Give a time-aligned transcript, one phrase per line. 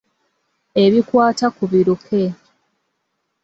[0.83, 2.21] Ebikwata ku biruke.